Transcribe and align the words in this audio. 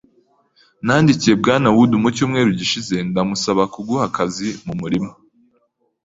Nandikiye 0.85 1.33
Bwana 1.41 1.67
Wood 1.75 1.91
mu 2.03 2.09
cyumweru 2.15 2.49
gishize 2.59 2.95
ndamusaba 3.09 3.63
kuguha 3.73 4.03
akazi 4.09 4.49
mu 4.65 4.73
murima. 4.81 5.11